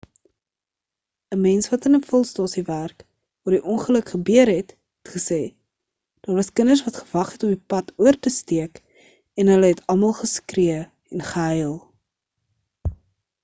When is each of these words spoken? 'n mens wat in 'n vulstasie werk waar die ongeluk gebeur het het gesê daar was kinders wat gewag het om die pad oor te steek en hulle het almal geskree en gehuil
'n 1.33 1.41
mens 1.41 1.65
wat 1.73 1.83
in 1.89 1.97
'n 1.97 2.05
vulstasie 2.11 2.63
werk 2.69 3.03
waar 3.41 3.55
die 3.55 3.67
ongeluk 3.73 4.09
gebeur 4.13 4.51
het 4.53 4.71
het 4.77 5.11
gesê 5.17 5.39
daar 6.29 6.39
was 6.39 6.49
kinders 6.61 6.83
wat 6.87 6.99
gewag 7.03 7.31
het 7.35 7.47
om 7.49 7.53
die 7.55 7.61
pad 7.75 7.93
oor 8.07 8.19
te 8.27 8.33
steek 8.39 8.83
en 9.43 9.53
hulle 9.55 9.71
het 9.75 9.87
almal 9.95 10.17
geskree 10.23 10.81
en 10.81 11.27
gehuil 11.33 11.79